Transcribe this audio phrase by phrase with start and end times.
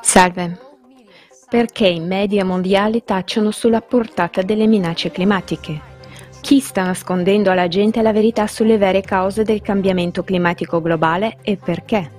[0.00, 0.58] Salve.
[1.48, 5.80] Perché i media mondiali tacciono sulla portata delle minacce climatiche?
[6.40, 11.56] Chi sta nascondendo alla gente la verità sulle vere cause del cambiamento climatico globale e
[11.56, 12.12] perché?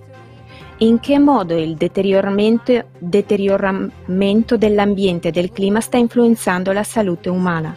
[0.80, 7.74] In che modo il deterioramento, deterioramento dell'ambiente e del clima sta influenzando la salute umana?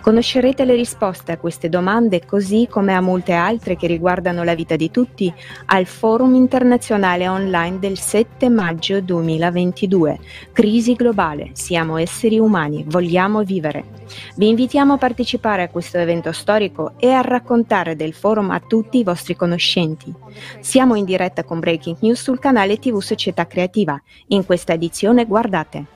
[0.00, 4.76] Conoscerete le risposte a queste domande così come a molte altre che riguardano la vita
[4.76, 5.32] di tutti
[5.66, 10.18] al Forum internazionale online del 7 maggio 2022.
[10.52, 13.84] Crisi globale, siamo esseri umani, vogliamo vivere.
[14.36, 18.98] Vi invitiamo a partecipare a questo evento storico e a raccontare del forum a tutti
[18.98, 20.12] i vostri conoscenti.
[20.60, 24.00] Siamo in diretta con Breaking News sul canale TV Società Creativa.
[24.28, 25.95] In questa edizione guardate.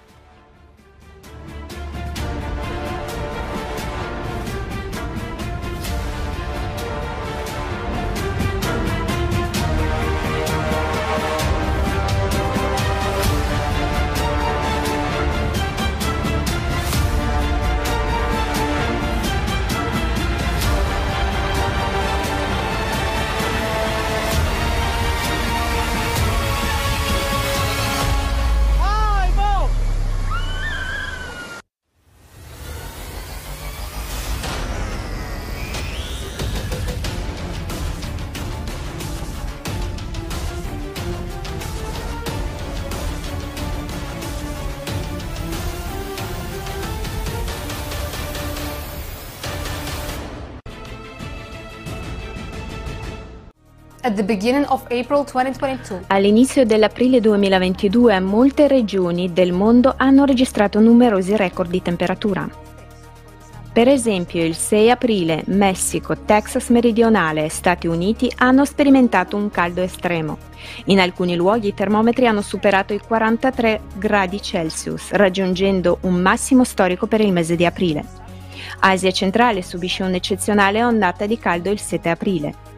[56.08, 62.48] All'inizio dell'aprile 2022 molte regioni del mondo hanno registrato numerosi record di temperatura.
[63.72, 69.80] Per esempio il 6 aprile Messico, Texas meridionale e Stati Uniti hanno sperimentato un caldo
[69.80, 70.38] estremo.
[70.86, 77.06] In alcuni luoghi i termometri hanno superato i 43 gradi Celsius, raggiungendo un massimo storico
[77.06, 78.04] per il mese di aprile.
[78.80, 82.69] Asia centrale subisce un'eccezionale ondata di caldo il 7 aprile.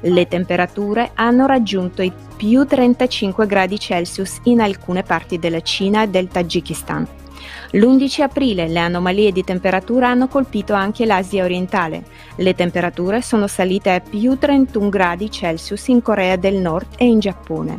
[0.00, 6.08] Le temperature hanno raggiunto i più 35 gradi Celsius in alcune parti della Cina e
[6.08, 7.06] del Tagikistan.
[7.72, 12.04] L'11 aprile le anomalie di temperatura hanno colpito anche l'Asia orientale.
[12.36, 17.18] Le temperature sono salite a più 31 gradi Celsius in Corea del Nord e in
[17.18, 17.78] Giappone.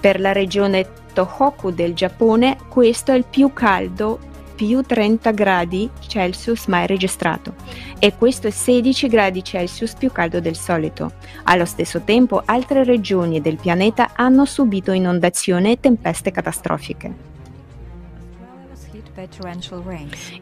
[0.00, 4.18] Per la regione Tohoku del Giappone questo è il più caldo
[4.56, 7.54] più 30 gradi Celsius mai registrato
[7.98, 11.12] e questo è 16 gradi Celsius più caldo del solito.
[11.44, 17.35] Allo stesso tempo altre regioni del pianeta hanno subito inondazioni e tempeste catastrofiche.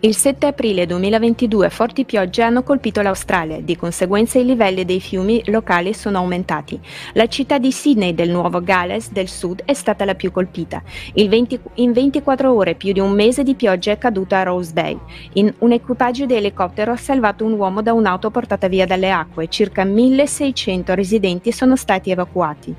[0.01, 5.41] Il 7 aprile 2022 forti piogge hanno colpito l'Australia, di conseguenza i livelli dei fiumi
[5.47, 6.81] locali sono aumentati.
[7.13, 10.83] La città di Sydney del Nuovo Galles del Sud è stata la più colpita.
[11.15, 14.99] 20, in 24 ore più di un mese di pioggia è caduta a Rose Bay.
[15.35, 19.47] In un equipaggio di elicottero ha salvato un uomo da un'auto portata via dalle acque.
[19.47, 22.75] Circa 1600 residenti sono stati evacuati.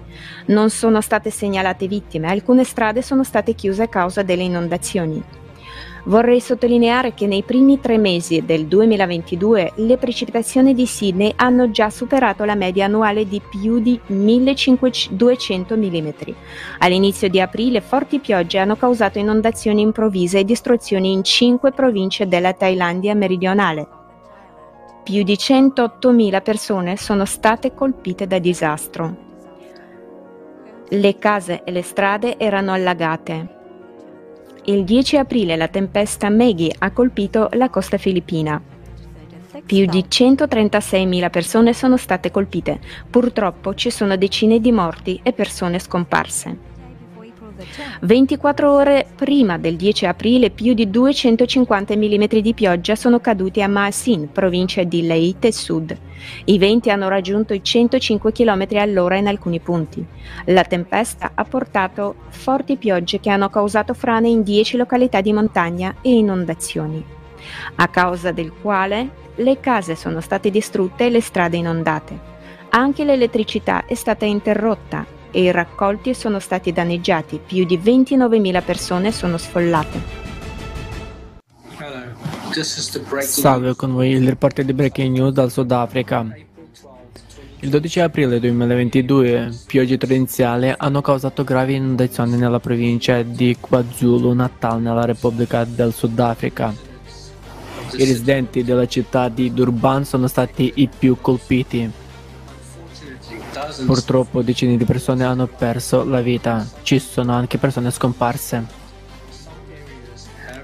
[0.48, 5.45] Non sono state segnalate vittime, alcune strade sono state chiuse a causa delle inondazioni.
[6.06, 11.90] Vorrei sottolineare che nei primi tre mesi del 2022 le precipitazioni di Sydney hanno già
[11.90, 16.10] superato la media annuale di più di 1200 mm.
[16.80, 22.54] All'inizio di aprile forti piogge hanno causato inondazioni improvvise e distruzioni in cinque province della
[22.54, 23.88] Thailandia meridionale.
[25.04, 29.24] Più di 108.000 persone sono state colpite da disastro.
[30.90, 33.65] Le case e le strade erano allagate.
[34.68, 38.60] Il 10 aprile la tempesta Maggie ha colpito la costa filippina.
[39.64, 42.80] Più di 136.000 persone sono state colpite.
[43.08, 46.75] Purtroppo ci sono decine di morti e persone scomparse.
[48.02, 53.70] 24 ore prima del 10 aprile più di 250 mm di pioggia sono caduti a
[53.70, 55.98] Maasin, provincia di Leyte Sud.
[56.46, 60.06] I venti hanno raggiunto i 105 km all'ora in alcuni punti.
[60.46, 65.96] La tempesta ha portato forti piogge che hanno causato frane in 10 località di montagna
[66.02, 67.04] e inondazioni,
[67.76, 72.34] a causa del quale le case sono state distrutte e le strade inondate.
[72.70, 79.12] Anche l'elettricità è stata interrotta e i raccolti sono stati danneggiati, più di 29.000 persone
[79.12, 80.24] sono sfollate.
[83.20, 86.26] Salve con voi il reporter di Breaking News dal Sudafrica.
[87.60, 95.04] Il 12 aprile 2022 piogge torrenziali hanno causato gravi inondazioni nella provincia di KwaZulu-Natal nella
[95.04, 96.74] Repubblica del Sudafrica.
[97.98, 102.04] I residenti della città di Durban sono stati i più colpiti.
[103.86, 108.84] Purtroppo decine di persone hanno perso la vita, ci sono anche persone scomparse.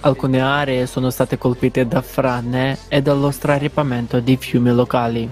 [0.02, 5.30] Alcune aree sono state colpite da frane e dallo straripamento di fiumi locali.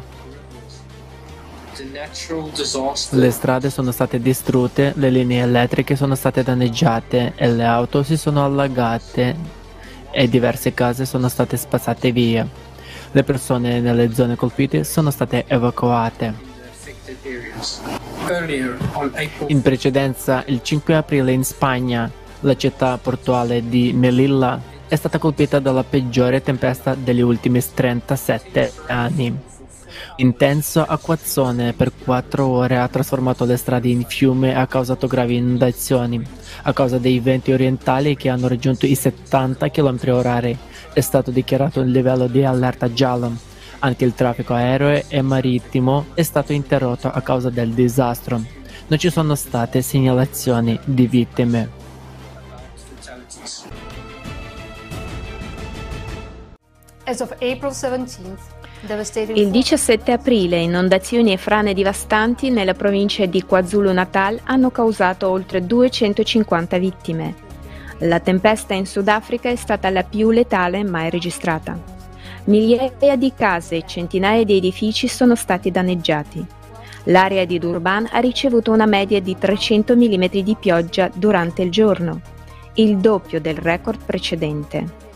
[3.12, 8.16] Le strade sono state distrutte, le linee elettriche sono state danneggiate e le auto si
[8.16, 9.36] sono allagate
[10.12, 12.48] e diverse case sono state spazzate via.
[13.12, 16.49] Le persone nelle zone colpite sono state evacuate.
[19.48, 22.10] In precedenza, il 5 aprile in Spagna,
[22.42, 29.38] la città portuale di Melilla è stata colpita dalla peggiore tempesta degli ultimi 37 anni.
[30.18, 35.36] Intenso acquazzone per quattro ore ha trasformato le strade in fiume e ha causato gravi
[35.36, 36.22] inondazioni.
[36.64, 40.58] A causa dei venti orientali che hanno raggiunto i 70 km/h
[40.94, 43.49] è stato dichiarato il livello di allerta giallo.
[43.80, 48.42] Anche il traffico aereo e marittimo è stato interrotto a causa del disastro.
[48.88, 51.70] Non ci sono state segnalazioni di vittime.
[57.06, 58.58] As of April 17th,
[59.34, 66.78] il 17 aprile inondazioni e frane devastanti nella provincia di KwaZulu-Natal hanno causato oltre 250
[66.78, 67.36] vittime.
[68.00, 71.99] La tempesta in Sudafrica è stata la più letale mai registrata.
[72.46, 76.46] Migliaia di case e centinaia di edifici sono stati danneggiati.
[77.06, 82.22] L'area di Durban ha ricevuto una media di 300 mm di pioggia durante il giorno,
[82.76, 85.08] il doppio del record precedente.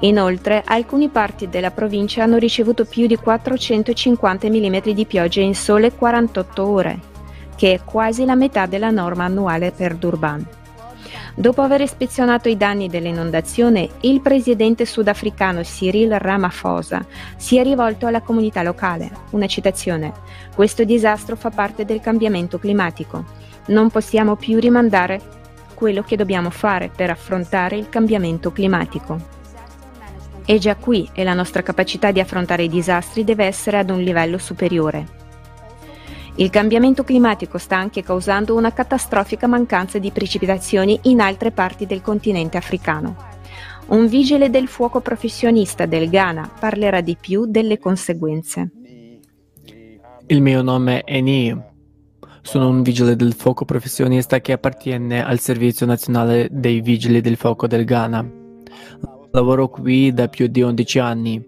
[0.00, 5.92] Inoltre, alcune parti della provincia hanno ricevuto più di 450 mm di pioggia in sole
[5.92, 7.00] 48 ore,
[7.56, 10.46] che è quasi la metà della norma annuale per Durban.
[11.36, 17.04] Dopo aver ispezionato i danni dell'inondazione, il presidente sudafricano Cyril Ramaphosa
[17.36, 19.10] si è rivolto alla comunità locale.
[19.30, 20.12] Una citazione:
[20.54, 23.24] Questo disastro fa parte del cambiamento climatico.
[23.66, 25.20] Non possiamo più rimandare
[25.74, 29.32] quello che dobbiamo fare per affrontare il cambiamento climatico.
[30.44, 34.00] È già qui e la nostra capacità di affrontare i disastri deve essere ad un
[34.00, 35.22] livello superiore.
[36.36, 42.02] Il cambiamento climatico sta anche causando una catastrofica mancanza di precipitazioni in altre parti del
[42.02, 43.14] continente africano.
[43.86, 48.70] Un vigile del fuoco professionista del Ghana parlerà di più delle conseguenze.
[50.26, 51.56] Il mio nome è Ni.
[52.42, 57.68] Sono un vigile del fuoco professionista che appartiene al Servizio Nazionale dei Vigili del Fuoco
[57.68, 58.28] del Ghana.
[59.30, 61.46] Lavoro qui da più di 11 anni.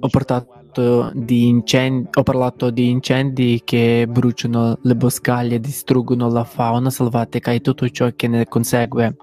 [0.00, 0.08] Ho,
[0.72, 7.88] incendi, ho, parlato di incendi che bruciano le boscaglie, distruggono la fauna selvatica e tutto
[7.88, 9.16] ciò che ne consegue.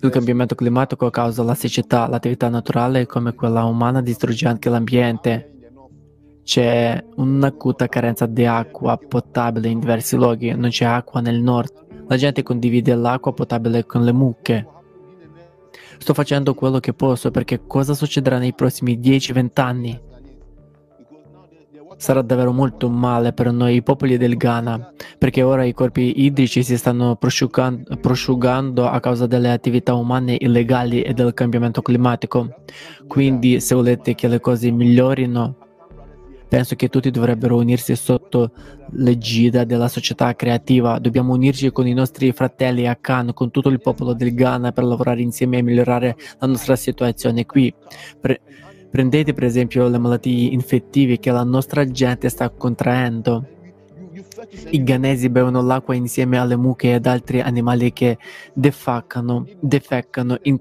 [0.00, 5.52] Il cambiamento climatico causa la siccità, l'attività naturale come quella umana distrugge anche l'ambiente.
[6.44, 11.72] C'è un'acuta carenza di acqua potabile in diversi luoghi, non c'è acqua nel nord.
[12.08, 14.66] La gente condivide l'acqua potabile con le mucche.
[15.98, 20.00] Sto facendo quello che posso perché cosa succederà nei prossimi 10-20 anni?
[21.98, 26.76] Sarà davvero molto male per noi popoli del Ghana, perché ora i corpi idrici si
[26.76, 32.54] stanno prosciugando a causa delle attività umane illegali e del cambiamento climatico.
[33.06, 35.56] Quindi, se volete che le cose migliorino,
[36.48, 38.52] Penso che tutti dovrebbero unirsi sotto
[38.92, 40.98] l'egida della società creativa.
[41.00, 44.84] Dobbiamo unirci con i nostri fratelli a Khan, con tutto il popolo del Ghana per
[44.84, 47.74] lavorare insieme e migliorare la nostra situazione qui.
[48.20, 48.40] Pre-
[48.88, 53.44] prendete per esempio le malattie infettive che la nostra gente sta contraendo.
[54.70, 58.18] I ghanesi bevono l'acqua insieme alle mucche ed altri animali che
[58.54, 60.58] defecano, defeccano in,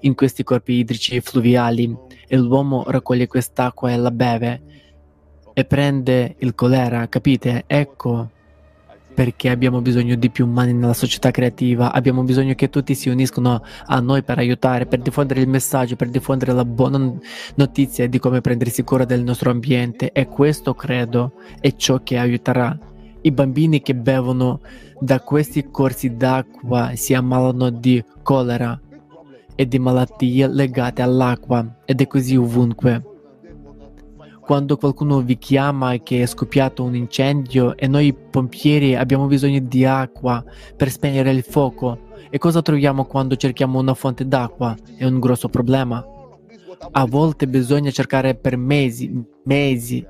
[0.00, 1.96] in questi corpi idrici fluviali
[2.26, 4.62] e l'uomo raccoglie quest'acqua e la beve
[5.58, 7.64] e prende il colera, capite?
[7.66, 8.30] Ecco
[9.12, 13.60] perché abbiamo bisogno di più mani nella società creativa, abbiamo bisogno che tutti si uniscono
[13.86, 17.12] a noi per aiutare, per diffondere il messaggio, per diffondere la buona
[17.56, 22.78] notizia di come prendersi cura del nostro ambiente e questo credo è ciò che aiuterà.
[23.22, 24.60] I bambini che bevono
[25.00, 28.80] da questi corsi d'acqua si ammalano di colera
[29.56, 33.16] e di malattie legate all'acqua ed è così ovunque
[34.48, 39.84] quando qualcuno vi chiama che è scoppiato un incendio e noi pompieri abbiamo bisogno di
[39.84, 40.42] acqua
[40.74, 42.06] per spegnere il fuoco.
[42.30, 44.74] E cosa troviamo quando cerchiamo una fonte d'acqua?
[44.96, 46.02] È un grosso problema.
[46.92, 50.02] A volte bisogna cercare per mesi, mesi,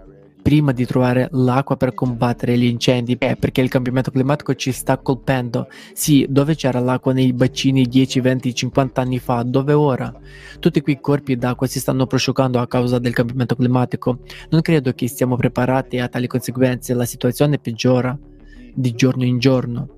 [0.49, 4.97] prima di trovare l'acqua per combattere gli incendi, eh, perché il cambiamento climatico ci sta
[4.97, 5.69] colpendo.
[5.93, 10.11] Sì, dove c'era l'acqua nei bacini 10, 20, 50 anni fa, dove ora?
[10.59, 14.21] Tutti quei corpi d'acqua si stanno prosciugando a causa del cambiamento climatico.
[14.49, 18.19] Non credo che stiamo preparati a tali conseguenze, la situazione peggiora
[18.75, 19.89] di giorno in giorno.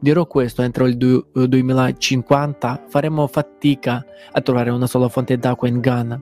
[0.00, 5.78] Dirò questo, entro il du- 2050 faremo fatica a trovare una sola fonte d'acqua in
[5.78, 6.20] Ghana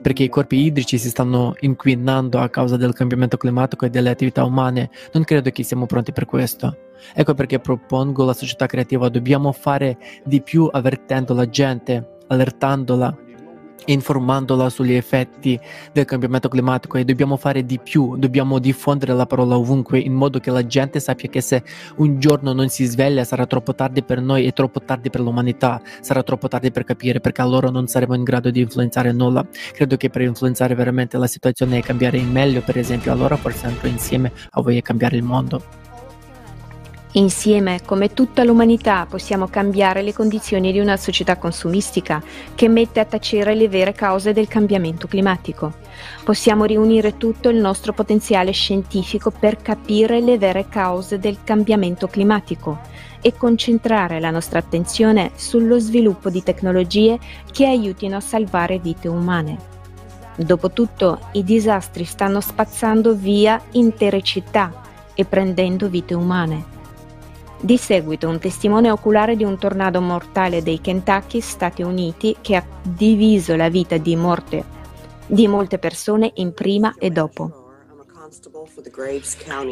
[0.00, 4.44] perché i corpi idrici si stanno inquinando a causa del cambiamento climatico e delle attività
[4.44, 4.90] umane.
[5.12, 6.76] Non credo che siamo pronti per questo.
[7.14, 13.18] Ecco perché propongo la società creativa, dobbiamo fare di più avvertendo la gente, allertandola
[13.86, 15.58] informandola sugli effetti
[15.92, 20.38] del cambiamento climatico e dobbiamo fare di più, dobbiamo diffondere la parola ovunque in modo
[20.38, 21.62] che la gente sappia che se
[21.96, 25.80] un giorno non si sveglia sarà troppo tardi per noi e troppo tardi per l'umanità,
[26.00, 29.46] sarà troppo tardi per capire perché allora non saremo in grado di influenzare nulla.
[29.72, 33.66] Credo che per influenzare veramente la situazione e cambiare in meglio, per esempio, allora forse
[33.66, 35.83] andrò insieme a voi a cambiare il mondo.
[37.16, 42.20] Insieme, come tutta l'umanità, possiamo cambiare le condizioni di una società consumistica
[42.56, 45.74] che mette a tacere le vere cause del cambiamento climatico.
[46.24, 52.80] Possiamo riunire tutto il nostro potenziale scientifico per capire le vere cause del cambiamento climatico
[53.20, 57.20] e concentrare la nostra attenzione sullo sviluppo di tecnologie
[57.52, 59.56] che aiutino a salvare vite umane.
[60.34, 64.82] Dopotutto, i disastri stanno spazzando via intere città
[65.14, 66.73] e prendendo vite umane.
[67.64, 72.66] Di seguito un testimone oculare di un tornado mortale dei Kentucky, Stati Uniti, che ha
[72.82, 74.62] diviso la vita di, morte,
[75.26, 77.63] di molte persone in prima e dopo.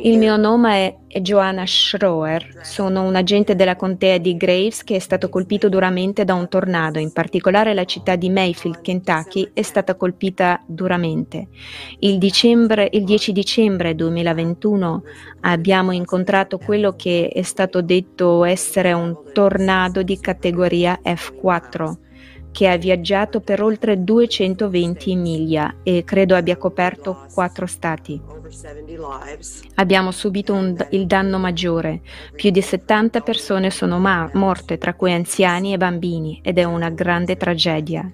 [0.02, 4.98] Il mio nome è Joanna Schroer, sono un agente della contea di Graves che è
[5.00, 9.96] stato colpito duramente da un tornado, in particolare la città di Mayfield, Kentucky, è stata
[9.96, 11.48] colpita duramente.
[11.98, 15.02] Il, dicembre, il 10 dicembre 2021
[15.40, 22.10] abbiamo incontrato quello che è stato detto essere un tornado di categoria F4
[22.52, 28.20] che ha viaggiato per oltre 220 miglia e credo abbia coperto quattro stati.
[29.76, 32.02] Abbiamo subito un, il danno maggiore.
[32.36, 36.90] Più di 70 persone sono ma- morte, tra cui anziani e bambini, ed è una
[36.90, 38.08] grande tragedia.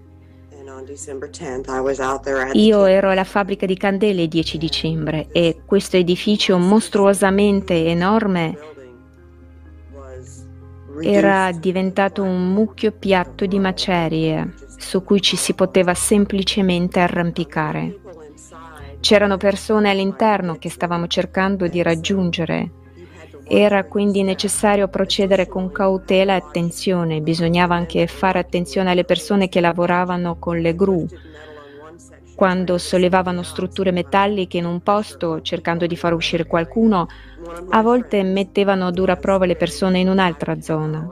[2.52, 8.76] Io ero alla fabbrica di candele il 10 dicembre e questo edificio mostruosamente enorme
[11.00, 17.98] era diventato un mucchio piatto di macerie su cui ci si poteva semplicemente arrampicare.
[19.00, 22.70] C'erano persone all'interno che stavamo cercando di raggiungere.
[23.44, 27.20] Era quindi necessario procedere con cautela e attenzione.
[27.20, 31.06] Bisognava anche fare attenzione alle persone che lavoravano con le gru,
[32.38, 37.08] quando sollevavano strutture metalliche in un posto cercando di far uscire qualcuno,
[37.70, 41.04] a volte mettevano a dura prova le persone in un'altra zona.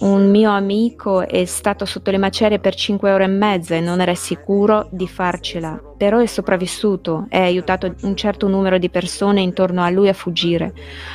[0.00, 4.02] Un mio amico è stato sotto le macerie per 5 ore e mezza e non
[4.02, 9.40] era sicuro di farcela, però è sopravvissuto e ha aiutato un certo numero di persone
[9.40, 10.74] intorno a lui a fuggire.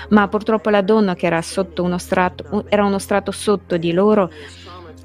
[0.09, 1.43] Ma purtroppo la donna che era
[1.77, 4.31] uno strato, era uno strato sotto di loro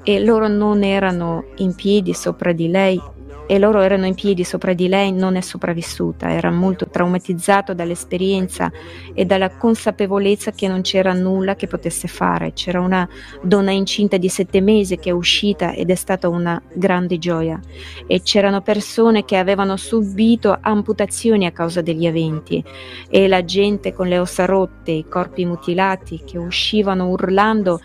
[0.01, 2.99] e loro non erano in piedi sopra di lei
[3.47, 8.69] e loro erano in piedi sopra di lei, non è sopravvissuta, era molto traumatizzato dall'esperienza
[9.13, 12.51] e dalla consapevolezza che non c'era nulla che potesse fare.
[12.53, 13.07] C'era una
[13.41, 17.59] donna incinta di sette mesi che è uscita ed è stata una grande gioia
[18.05, 22.63] e c'erano persone che avevano subito amputazioni a causa degli eventi
[23.09, 27.79] e la gente con le ossa rotte, i corpi mutilati che uscivano urlando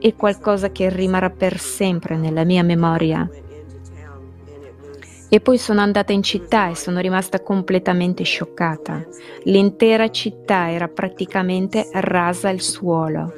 [0.00, 3.26] è qualcosa che rimarrà per sempre nella mia memoria.
[5.28, 9.04] E poi sono andata in città e sono rimasta completamente scioccata.
[9.44, 13.32] L'intera città era praticamente rasa al suolo.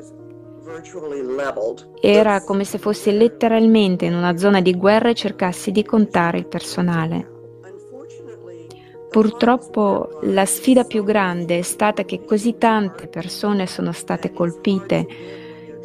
[2.01, 6.47] Era come se fossi letteralmente in una zona di guerra e cercassi di contare il
[6.47, 7.35] personale.
[9.09, 15.07] Purtroppo la sfida più grande è stata che così tante persone sono state colpite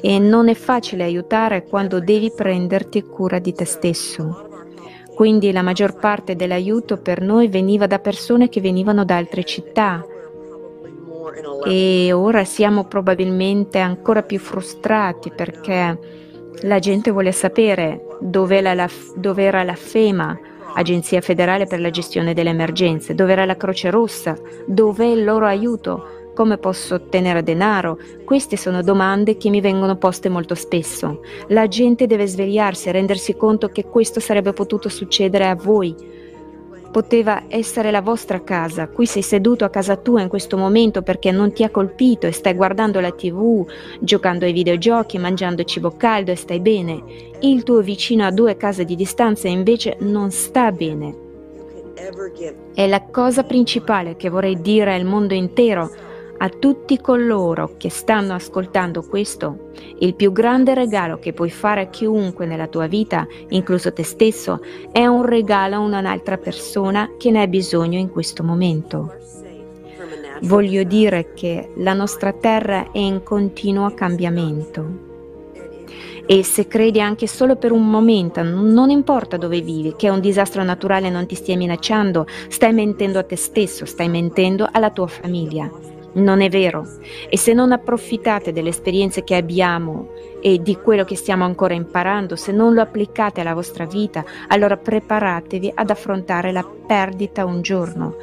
[0.01, 4.50] e non è facile aiutare quando devi prenderti cura di te stesso.
[5.21, 10.03] Quindi la maggior parte dell'aiuto per noi veniva da persone che venivano da altre città.
[11.63, 15.99] E ora siamo probabilmente ancora più frustrati perché
[16.61, 20.39] la gente vuole sapere dove era la FEMA,
[20.73, 24.35] Agenzia federale per la gestione delle emergenze, dove era la Croce Rossa,
[24.65, 27.97] dove il loro aiuto, come posso ottenere denaro?
[28.23, 31.21] Queste sono domande che mi vengono poste molto spesso.
[31.47, 36.19] La gente deve svegliarsi e rendersi conto che questo sarebbe potuto succedere a voi.
[36.91, 41.31] Poteva essere la vostra casa, qui sei seduto a casa tua in questo momento perché
[41.31, 43.65] non ti ha colpito e stai guardando la tv,
[43.99, 47.01] giocando ai videogiochi, mangiando cibo caldo e stai bene.
[47.39, 51.15] Il tuo vicino a due case di distanza invece non sta bene.
[52.73, 55.89] E la cosa principale che vorrei dire al mondo intero
[56.43, 59.69] a tutti coloro che stanno ascoltando questo,
[59.99, 64.59] il più grande regalo che puoi fare a chiunque nella tua vita, incluso te stesso,
[64.91, 69.13] è un regalo a un'altra persona che ne ha bisogno in questo momento.
[70.41, 75.09] Voglio dire che la nostra terra è in continuo cambiamento.
[76.25, 80.63] E se credi anche solo per un momento, non importa dove vivi, che un disastro
[80.63, 85.90] naturale non ti stia minacciando, stai mentendo a te stesso, stai mentendo alla tua famiglia.
[86.13, 86.85] Non è vero.
[87.29, 90.09] E se non approfittate delle esperienze che abbiamo
[90.41, 94.75] e di quello che stiamo ancora imparando, se non lo applicate alla vostra vita, allora
[94.75, 98.15] preparatevi ad affrontare la perdita un giorno.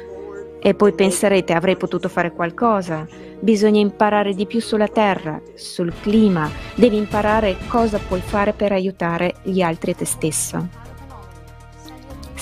[0.61, 3.07] E poi penserete avrei potuto fare qualcosa.
[3.39, 6.49] Bisogna imparare di più sulla terra, sul clima.
[6.75, 10.88] Devi imparare cosa puoi fare per aiutare gli altri e te stesso.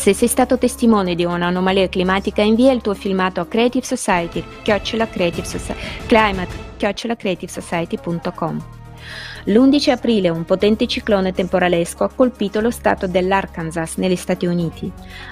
[0.07, 5.05] Se sei stato testimone di un'anomalia climatica, invia il tuo filmato a Creative Society, chiocciola
[5.05, 8.65] Creative Society, climate, chiocciola creativesociety.com.
[9.43, 14.89] L'11 aprile un potente ciclone temporalesco ha colpito lo stato dell'Arkansas negli Stati Uniti.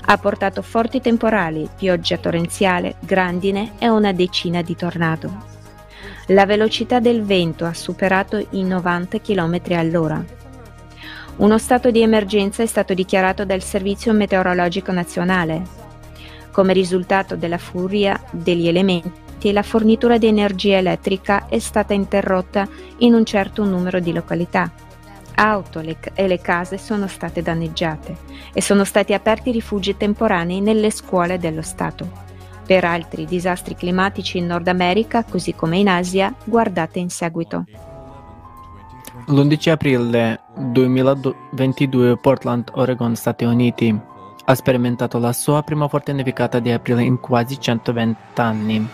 [0.07, 5.53] Ha portato forti temporali, pioggia torrenziale, grandine e una decina di tornado.
[6.27, 10.44] La velocità del vento ha superato i 90 km all'ora.
[11.37, 15.63] Uno stato di emergenza è stato dichiarato dal Servizio Meteorologico Nazionale.
[16.51, 22.67] Come risultato della furia degli elementi, la fornitura di energia elettrica è stata interrotta
[22.99, 24.71] in un certo numero di località.
[25.35, 28.15] Auto e le case sono state danneggiate
[28.53, 32.09] e sono stati aperti rifugi temporanei nelle scuole dello Stato.
[32.65, 37.65] Per altri disastri climatici in Nord America, così come in Asia, guardate in seguito.
[39.27, 43.99] L'11 aprile 2022 Portland, Oregon, Stati Uniti
[44.47, 48.87] ha sperimentato la sua prima forte nevicata di aprile in quasi 120 anni.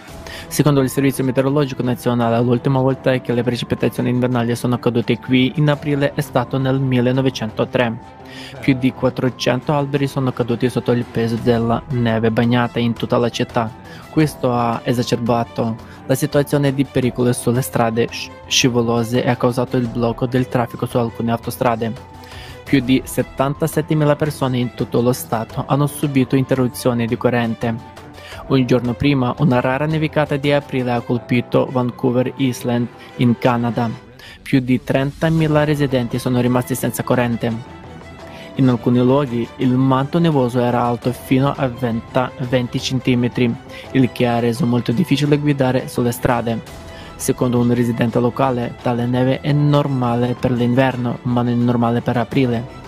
[0.48, 5.70] Secondo il Servizio Meteorologico Nazionale, l'ultima volta che le precipitazioni invernali sono cadute qui in
[5.70, 8.20] aprile è stato nel 1903.
[8.62, 13.28] Più di 400 alberi sono caduti sotto il peso della neve bagnata in tutta la
[13.28, 13.70] città.
[14.10, 15.76] Questo ha esacerbato
[16.12, 18.10] la situazione di pericolo sulle strade
[18.46, 21.94] scivolose ha causato il blocco del traffico su alcune autostrade.
[22.66, 27.74] Più di 77.000 persone in tutto lo Stato hanno subito interruzioni di corrente.
[28.48, 33.90] Un giorno prima, una rara nevicata di aprile ha colpito Vancouver Island in Canada.
[34.42, 37.81] Più di 30.000 residenti sono rimasti senza corrente.
[38.56, 43.56] In alcuni luoghi il manto nevoso era alto fino a 20, 20 cm,
[43.92, 46.62] il che ha reso molto difficile guidare sulle strade.
[47.16, 52.18] Secondo un residente locale, tale neve è normale per l'inverno, ma non è normale per
[52.18, 52.80] aprile.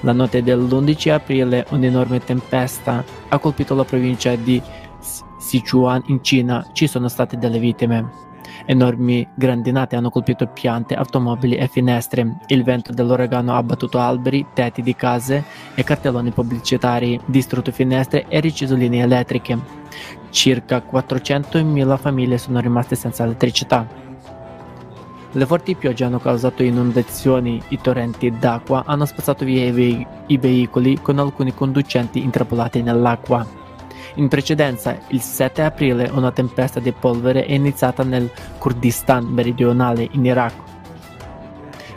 [0.00, 4.60] La notte dell'11 aprile un'enorme tempesta ha colpito la provincia di
[5.38, 8.23] Sichuan in Cina, ci sono state delle vittime.
[8.66, 12.38] Enormi grandinate hanno colpito piante, automobili e finestre.
[12.46, 18.40] Il vento dell'uragano ha abbattuto alberi, tetti di case e cartelloni pubblicitari, distrutto finestre e
[18.40, 19.58] reciso linee elettriche.
[20.30, 23.86] Circa 400.000 famiglie sono rimaste senza elettricità.
[25.36, 30.38] Le forti piogge hanno causato inondazioni, i torrenti d'acqua hanno spazzato via i, ve- i
[30.38, 33.62] veicoli con alcuni conducenti intrappolati nell'acqua.
[34.16, 40.24] In precedenza, il 7 aprile, una tempesta di polvere è iniziata nel Kurdistan meridionale in
[40.24, 40.52] Iraq.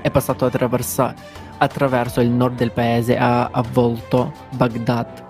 [0.02, 5.26] È passato attraverso il nord del paese ha avvolto Baghdad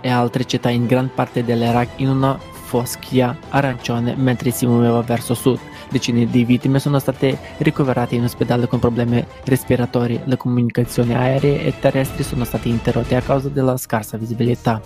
[0.00, 5.34] e altre città in gran parte dell'Iraq in una foschia arancione mentre si muoveva verso
[5.34, 5.58] sud.
[5.90, 10.20] Decine di vittime sono state ricoverate in ospedale con problemi respiratori.
[10.24, 14.80] Le comunicazioni aeree e terrestri sono state interrotte a causa della scarsa visibilità.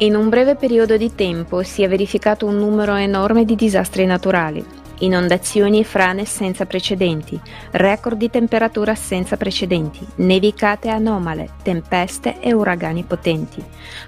[0.00, 4.64] In un breve periodo di tempo si è verificato un numero enorme di disastri naturali,
[5.00, 7.38] inondazioni e frane senza precedenti,
[7.72, 13.60] record di temperatura senza precedenti, nevicate anomale, tempeste e uragani potenti.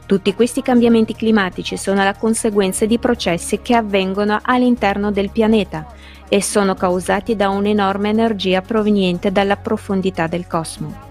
[0.06, 5.88] Tutti questi cambiamenti climatici sono la conseguenza di processi che avvengono all'interno del pianeta
[6.28, 11.09] e sono causati da un'enorme energia proveniente dalla profondità del cosmo.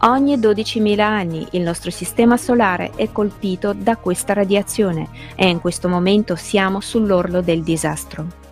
[0.00, 5.88] Ogni 12.000 anni il nostro sistema solare è colpito da questa radiazione e in questo
[5.88, 8.44] momento siamo sull'orlo del disastro.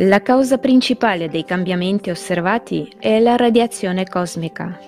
[0.00, 4.78] La causa principale dei cambiamenti osservati è la radiazione cosmica.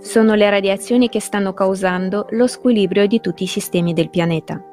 [0.00, 4.71] Sono le radiazioni che stanno causando lo squilibrio di tutti i sistemi del pianeta.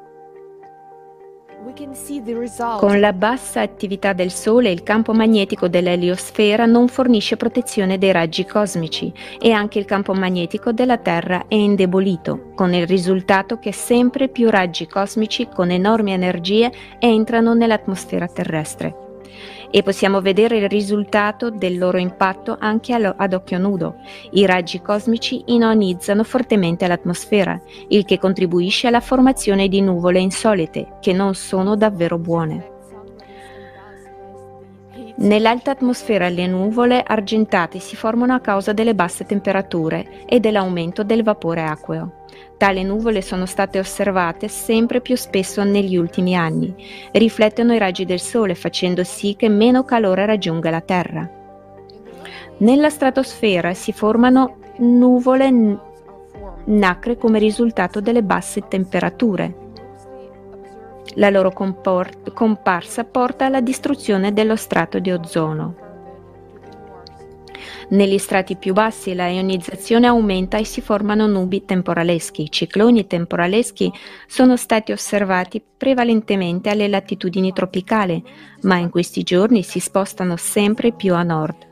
[2.78, 8.44] Con la bassa attività del Sole il campo magnetico dell'eliosfera non fornisce protezione dai raggi
[8.44, 14.28] cosmici e anche il campo magnetico della Terra è indebolito, con il risultato che sempre
[14.28, 18.99] più raggi cosmici con enormi energie entrano nell'atmosfera terrestre
[19.70, 23.96] e possiamo vedere il risultato del loro impatto anche ad occhio nudo.
[24.32, 31.12] I raggi cosmici ionizzano fortemente l'atmosfera, il che contribuisce alla formazione di nuvole insolite, che
[31.12, 32.69] non sono davvero buone.
[35.16, 41.22] Nell'alta atmosfera le nuvole argentate si formano a causa delle basse temperature e dell'aumento del
[41.22, 42.12] vapore acqueo.
[42.56, 46.74] Tali nuvole sono state osservate sempre più spesso negli ultimi anni.
[47.12, 51.28] Riflettono i raggi del Sole facendo sì che meno calore raggiunga la Terra.
[52.58, 55.78] Nella stratosfera si formano nuvole
[56.64, 59.68] nacre come risultato delle basse temperature.
[61.14, 65.88] La loro compor- comparsa porta alla distruzione dello strato di ozono.
[67.90, 72.42] Negli strati più bassi la ionizzazione aumenta e si formano nubi temporaleschi.
[72.42, 73.92] I cicloni temporaleschi
[74.26, 78.22] sono stati osservati prevalentemente alle latitudini tropicali,
[78.62, 81.69] ma in questi giorni si spostano sempre più a nord.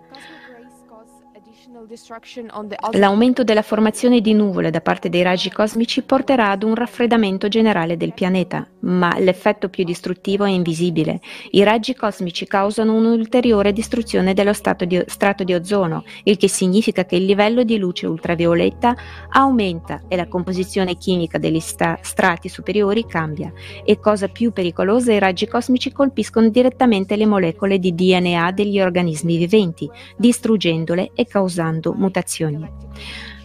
[2.92, 7.96] L'aumento della formazione di nuvole da parte dei raggi cosmici porterà ad un raffreddamento generale
[7.96, 11.20] del pianeta, ma l'effetto più distruttivo è invisibile.
[11.52, 14.52] I raggi cosmici causano un'ulteriore distruzione dello
[14.84, 18.94] di, strato di ozono, il che significa che il livello di luce ultravioletta
[19.30, 23.50] aumenta e la composizione chimica degli sta- strati superiori cambia.
[23.82, 29.38] E cosa più pericolosa, i raggi cosmici colpiscono direttamente le molecole di DNA degli organismi
[29.38, 32.70] viventi, distruggendole e causando causando mutazioni.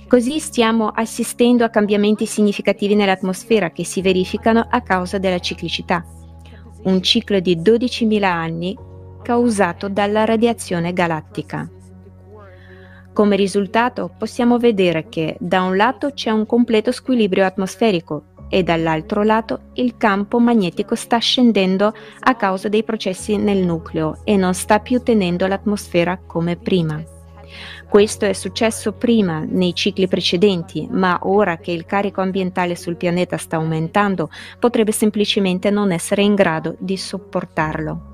[0.08, 6.06] Così stiamo assistendo a cambiamenti significativi nell'atmosfera che si verificano a causa della ciclicità,
[6.84, 8.78] un ciclo di 12.000 anni
[9.24, 11.68] causato dalla radiazione galattica.
[13.14, 19.24] Come risultato possiamo vedere che da un lato c'è un completo squilibrio atmosferico e dall'altro
[19.24, 24.80] lato il campo magnetico sta scendendo a causa dei processi nel nucleo e non sta
[24.80, 27.13] più tenendo l'atmosfera come prima.
[27.88, 33.38] Questo è successo prima nei cicli precedenti, ma ora che il carico ambientale sul pianeta
[33.38, 38.12] sta aumentando, potrebbe semplicemente non essere in grado di sopportarlo.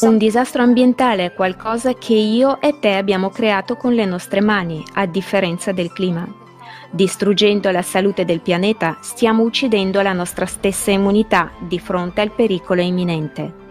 [0.00, 4.82] Un disastro ambientale è qualcosa che io e te abbiamo creato con le nostre mani,
[4.94, 6.45] a differenza del clima.
[6.90, 12.80] Distruggendo la salute del pianeta stiamo uccidendo la nostra stessa immunità di fronte al pericolo
[12.80, 13.64] imminente.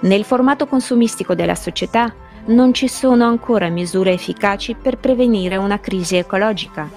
[0.00, 2.14] Nel formato consumistico della società
[2.46, 6.88] non ci sono ancora misure efficaci per prevenire una crisi ecologica,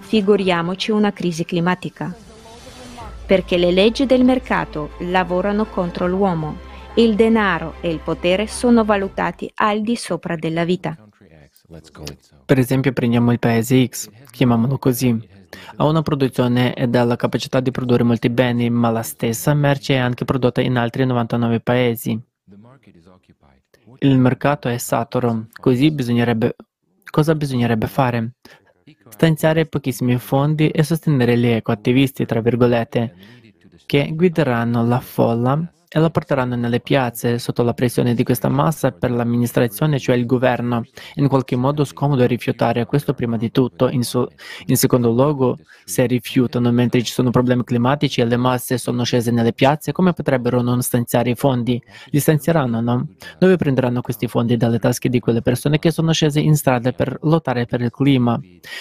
[0.00, 2.12] figuriamoci una crisi climatica.
[3.26, 6.56] Perché le leggi del mercato lavorano contro l'uomo,
[6.94, 10.96] il denaro e il potere sono valutati al di sopra della vita.
[12.46, 15.28] Per esempio prendiamo il paese X, chiamiamolo così.
[15.76, 19.94] Ha una produzione ed ha la capacità di produrre molti beni, ma la stessa merce
[19.94, 22.18] è anche prodotta in altri 99 paesi.
[23.98, 26.56] Il mercato è saturo, così bisognerebbe...
[27.10, 28.32] cosa bisognerebbe fare?
[29.10, 33.14] Stanziare pochissimi fondi e sostenere gli ecoattivisti, tra virgolette,
[33.84, 38.90] che guideranno la folla e lo porteranno nelle piazze sotto la pressione di questa massa
[38.90, 40.84] per l'amministrazione, cioè il governo.
[41.14, 43.88] In qualche modo scomodo rifiutare questo prima di tutto.
[43.88, 44.28] In, so-
[44.66, 49.30] in, secondo luogo, se rifiutano mentre ci sono problemi climatici e le masse sono scese
[49.30, 51.80] nelle piazze, come potrebbero non stanziare i fondi?
[52.10, 53.06] Li stanzieranno, no?
[53.38, 54.56] Dove prenderanno questi fondi?
[54.58, 58.38] Dalle tasche di quelle persone che sono scese in strada per lottare per il clima.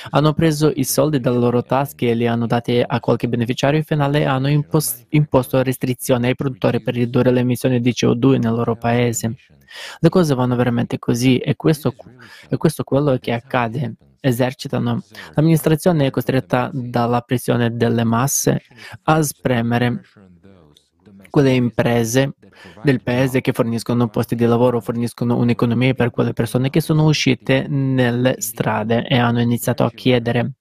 [0.09, 4.21] Hanno preso i soldi dalle loro tasche e li hanno dati a qualche beneficiario finale
[4.21, 8.75] e hanno impos- imposto restrizioni ai produttori per ridurre le emissioni di CO2 nel loro
[8.75, 9.35] paese.
[9.99, 11.93] Le cose vanno veramente così e questo,
[12.49, 13.95] è questo quello che accade.
[14.19, 15.03] Esercitano.
[15.35, 18.63] L'amministrazione è costretta dalla pressione delle masse
[19.03, 20.01] a spremere
[21.29, 22.33] quelle imprese
[22.81, 27.67] del paese che forniscono posti di lavoro, forniscono un'economia per quelle persone che sono uscite
[27.67, 30.53] nelle strade e hanno iniziato a chiedere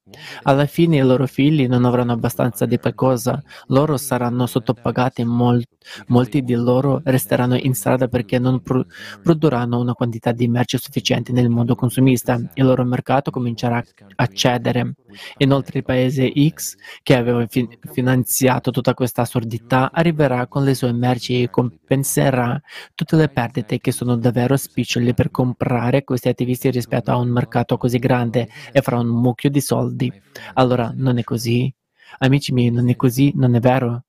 [0.42, 5.64] Alla fine i loro figli non avranno abbastanza di qualcosa, loro saranno sottopagati, mol-
[6.06, 8.86] molti di loro resteranno in strada perché non pro-
[9.20, 13.82] produrranno una quantità di merci sufficiente nel mondo consumista, il loro mercato comincerà
[14.14, 14.94] a cedere.
[15.38, 20.92] Inoltre il paese X, che aveva fi- finanziato tutta questa assurdità, arriverà con le sue
[20.92, 22.60] merci e compenserà
[22.94, 27.76] tutte le perdite che sono davvero spiccioli per comprare questi attivisti rispetto a un mercato
[27.76, 30.12] così grande e farà un mucchio di soldi soldi.
[30.54, 31.72] Allora non è così?
[32.18, 34.04] Amici miei, non è così, non è vero?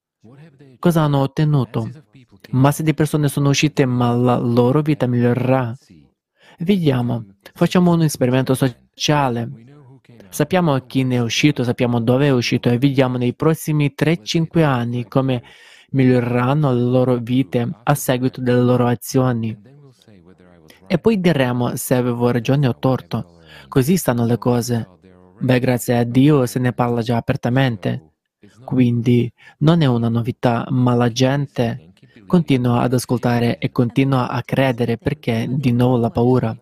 [0.79, 1.89] Cosa hanno ottenuto?
[2.51, 5.75] Masse di persone sono uscite, ma la loro vita migliorerà.
[6.59, 9.49] Vediamo, facciamo un esperimento sociale.
[10.29, 15.07] Sappiamo chi ne è uscito, sappiamo dove è uscito e vediamo nei prossimi 3-5 anni
[15.07, 15.43] come
[15.91, 19.57] miglioreranno le loro vite a seguito delle loro azioni.
[20.85, 23.39] E poi diremo se avevo ragione o torto.
[23.67, 24.96] Così stanno le cose.
[25.39, 28.13] Beh, grazie a Dio se ne parla già apertamente,
[28.63, 31.83] quindi non è una novità, ma la gente
[32.25, 36.57] continua ad ascoltare e continua a credere perché di nuovo la paura.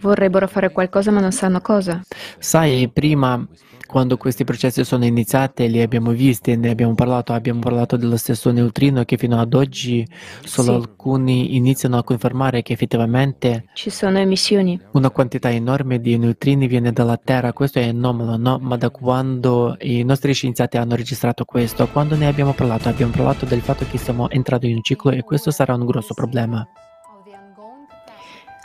[0.00, 2.02] Vorrebbero fare qualcosa ma non sanno cosa.
[2.38, 3.46] Sai, prima
[3.88, 8.50] quando questi processi sono iniziati li abbiamo visti, ne abbiamo parlato, abbiamo parlato dello stesso
[8.50, 10.06] neutrino che fino ad oggi
[10.44, 10.74] solo sì.
[10.74, 14.78] alcuni iniziano a confermare che effettivamente ci sono emissioni.
[14.92, 18.58] Una quantità enorme di neutrini viene dalla Terra, questo è anomalo, no?
[18.60, 23.46] Ma da quando i nostri scienziati hanno registrato questo, quando ne abbiamo parlato, abbiamo parlato
[23.46, 26.68] del fatto che stiamo entrando in un ciclo e questo sarà un grosso problema.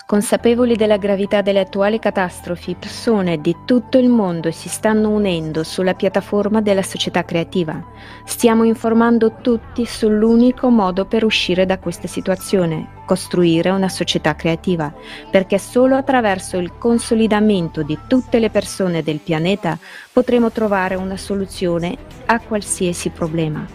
[0.05, 5.93] Consapevoli della gravità delle attuali catastrofi, persone di tutto il mondo si stanno unendo sulla
[5.93, 7.81] piattaforma della società creativa.
[8.25, 14.93] Stiamo informando tutti sull'unico modo per uscire da questa situazione, costruire una società creativa,
[15.31, 19.79] perché solo attraverso il consolidamento di tutte le persone del pianeta
[20.11, 23.65] potremo trovare una soluzione a qualsiasi problema.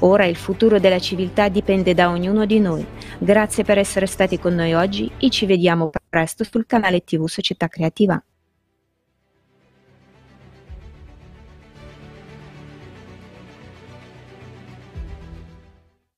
[0.00, 2.86] Ora il futuro della civiltà dipende da ognuno di noi.
[3.18, 7.66] Grazie per essere stati con noi oggi e ci vediamo presto sul canale TV Società
[7.68, 8.22] Creativa.